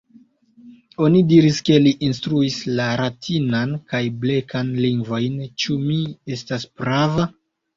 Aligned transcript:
Oni 1.07 1.19
diris 1.31 1.59
ke 1.67 1.75
li 1.87 1.91
instruis 2.07 2.57
la 2.79 2.87
Ratinan 3.01 3.77
kaj 3.93 4.01
Blekan 4.27 4.73
lingvojn. 4.87 5.39
Ĉu 5.63 5.79
mi 5.87 6.01
estas 6.39 6.67
prava? 6.83 7.31